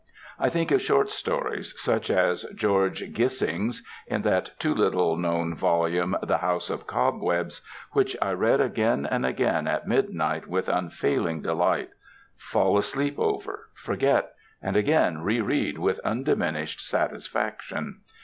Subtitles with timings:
[0.39, 6.17] I think of short stories such as George Gissing's, in that too little known volume
[6.23, 11.89] The House of Cobwebs, which I read again and again at midnight with unfailing delight;
[12.35, 17.99] fall asleep over; forget; and again re read with undiminished satisfaction.